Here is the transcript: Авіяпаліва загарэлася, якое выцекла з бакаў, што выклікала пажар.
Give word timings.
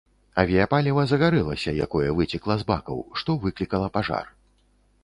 Авіяпаліва 0.43 1.03
загарэлася, 1.11 1.75
якое 1.85 2.09
выцекла 2.21 2.55
з 2.63 2.71
бакаў, 2.73 2.97
што 3.21 3.29
выклікала 3.47 3.87
пажар. 4.01 4.25